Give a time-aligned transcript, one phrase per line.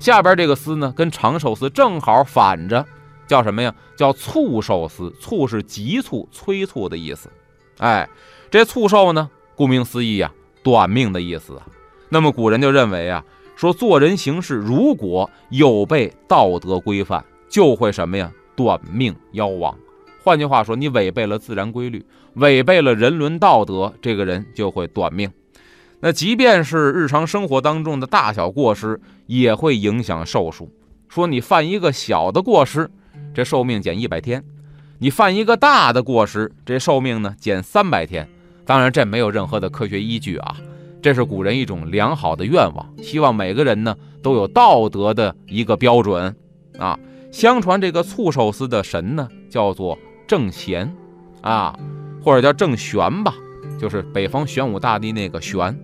[0.00, 2.84] 下边这个丝呢，跟长寿丝正好反着，
[3.26, 3.72] 叫什么呀？
[3.94, 5.10] 叫促寿丝。
[5.20, 7.30] 促是急促、催促的意思。
[7.78, 8.08] 哎，
[8.50, 11.66] 这促寿呢，顾名思义呀，短命的意思啊。
[12.08, 13.22] 那么古人就认为啊，
[13.54, 18.32] 说做人行事如果有悖道德规范，就会什么呀？
[18.56, 19.76] 短命夭亡。
[20.22, 22.04] 换句话说，你违背了自然规律，
[22.34, 25.30] 违背了人伦道德，这个人就会短命。
[26.00, 30.70] 那即便是日常生活当中的大小过失，也会影响寿数。
[31.08, 32.90] 说你犯一个小的过失，
[33.34, 34.40] 这寿命减一百天；
[34.98, 38.28] 你犯一个大的过失，这寿命呢减三百天。
[38.64, 40.56] 当然，这没有任何的科学依据啊，
[41.02, 46.34] 这是古人一种良好的愿望，希望每个人呢都有道德的一个标准
[46.78, 46.98] 啊。
[47.30, 49.98] 相传这个促寿司的神呢，叫做。
[50.26, 50.94] 郑贤，
[51.40, 51.76] 啊，
[52.22, 53.34] 或者叫郑玄吧，
[53.80, 55.76] 就是北方玄武大帝那个玄，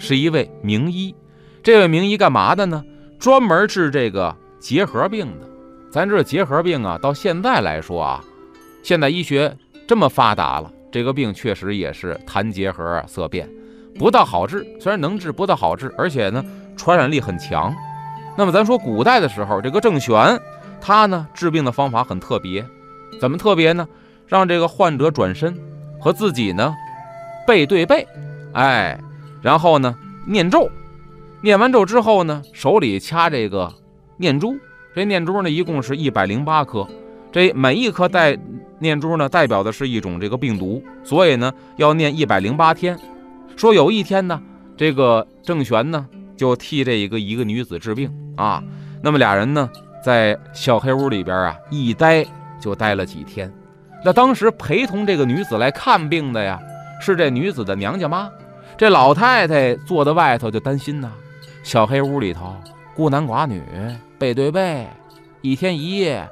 [0.00, 1.14] 是一位名医。
[1.62, 2.84] 这位名医干嘛的呢？
[3.20, 5.46] 专门治这个结核病的。
[5.92, 8.24] 咱知道结核病啊，到现在来说啊，
[8.82, 9.54] 现代医学
[9.86, 13.48] 这么发达了，这个病确实也是痰结核色变，
[13.98, 14.66] 不大好治。
[14.80, 16.42] 虽然能治，不大好治，而且呢，
[16.76, 17.74] 传染力很强。
[18.38, 20.40] 那么咱说古代的时候，这个郑玄
[20.80, 22.64] 他呢治病的方法很特别。
[23.20, 23.86] 怎么特别呢？
[24.26, 25.54] 让这个患者转身，
[26.00, 26.74] 和自己呢
[27.46, 28.06] 背对背，
[28.54, 28.98] 哎，
[29.40, 29.96] 然后呢
[30.26, 30.70] 念咒，
[31.42, 33.72] 念完咒之后呢，手里掐这个
[34.16, 34.56] 念珠，
[34.94, 36.86] 这念珠呢一共是一百零八颗，
[37.32, 38.38] 这每一颗带
[38.78, 42.98] 念珠呢代表的是一种这个病毒，所以呢要念一百零八天。
[43.56, 44.40] 说有一天呢，
[44.76, 48.62] 这个郑玄呢就替这一个一个女子治病啊，
[49.02, 49.68] 那么俩人呢
[50.04, 52.26] 在小黑屋里边啊一待。
[52.62, 53.50] 就待了几天，
[54.04, 56.60] 那当时陪同这个女子来看病的呀，
[57.00, 58.30] 是这女子的娘家妈。
[58.80, 61.12] 这老太太坐在外头就担心呐，
[61.62, 62.56] 小黑屋里头
[62.96, 63.62] 孤男寡女
[64.18, 64.88] 背对背，
[65.42, 66.26] 一天一夜，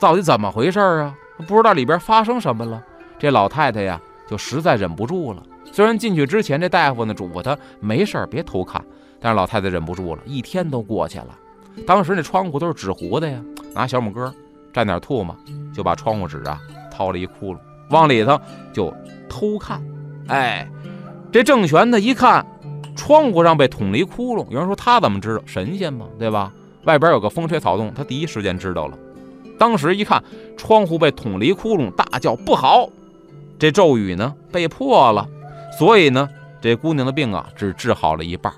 [0.00, 1.14] 到底怎么回事啊？
[1.46, 2.82] 不知道里边发生什么了。
[3.18, 5.42] 这老太太呀，就实在忍不住了。
[5.70, 8.82] 虽然进去之前这大夫呢嘱咐她没事儿别偷看，
[9.20, 10.22] 但是老太太忍不住了。
[10.24, 11.38] 一天都过去了，
[11.86, 13.38] 当时那窗户都是纸糊的呀，
[13.74, 14.34] 拿小拇哥。
[14.72, 15.36] 蘸点唾沫，
[15.74, 16.58] 就把窗户纸啊
[16.90, 17.58] 掏了一窟窿，
[17.90, 18.40] 往里头
[18.72, 18.90] 就
[19.28, 19.82] 偷看。
[20.28, 20.66] 哎，
[21.32, 22.44] 这郑玄呢一看，
[22.96, 24.44] 窗户上被捅了一窟窿。
[24.50, 25.42] 有人说他怎么知道？
[25.46, 26.52] 神仙嘛，对吧？
[26.84, 28.98] 外边有个风吹草动，他第一时间知道了。
[29.58, 30.22] 当时一看
[30.56, 32.88] 窗户被捅了一窟窿，大叫不好，
[33.58, 35.28] 这咒语呢被破了。
[35.78, 36.28] 所以呢，
[36.60, 38.52] 这姑娘的病啊只治好了一半。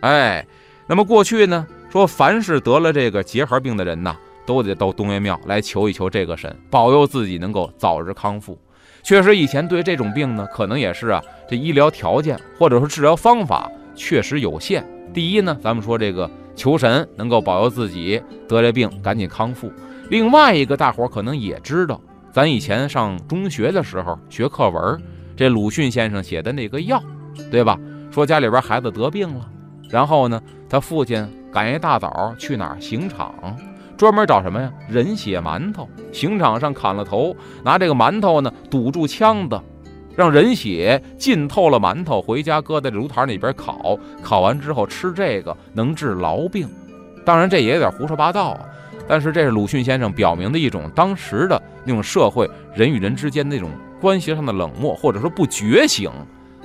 [0.00, 0.46] 哎，
[0.86, 4.16] 那么过去呢说，凡是得了这个结核病的人呐。
[4.44, 8.58] 都得到东岳庙来求一求这个神，保佑自己能够早日康复。
[9.02, 14.84] 确实，以前对这种病呢，可能也是啊，这医疗条件或者说治疗方法确实有限。
[15.14, 19.72] 第一呢，咱们说这个求神能够保佑自己得这病赶紧康复。
[20.10, 22.00] 另外一个，大伙儿可能也知道，
[22.32, 25.00] 咱以前上中学的时候学课文，
[25.36, 27.02] 这鲁迅先生写的那个药，
[27.50, 27.78] 对吧？
[28.10, 29.48] 说家里边孩子得病了，
[29.88, 33.34] 然后呢，他父亲赶一大早去哪儿刑场。
[33.98, 34.72] 专门找什么呀？
[34.88, 39.60] 人血馒头，刑场上砍了头，拿这个馒头呢堵住腔子，
[40.14, 46.68] 让人血浸透了馒头，回家搁在炉台里边烤，烤完之后吃这个能治痨病。
[47.24, 48.60] 当然这也有点胡说八道啊，
[49.08, 53.68] 但是这是鲁迅先生表明的一种当时的那种社会人与人之间那种
[54.00, 56.08] 关系上的冷漠，或者说不觉醒。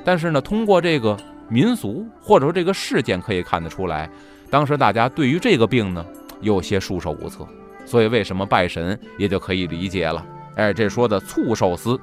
[0.06, 1.18] 但是呢，通过这个
[1.50, 4.08] 民俗或者说这个事件可以看得出来，
[4.52, 6.06] 当时大家对于这个病呢。
[6.44, 7.48] 有些束手无策，
[7.86, 10.24] 所以为什么拜神也就可以理解了。
[10.56, 12.00] 哎，这说的促寿司，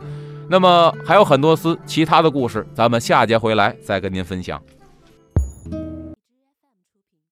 [0.48, 4.60] 那么还有很多司其他的故事，咱们下节回来再跟您分享。